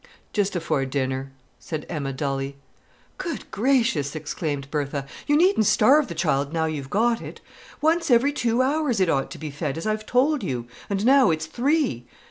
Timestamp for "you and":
10.41-11.05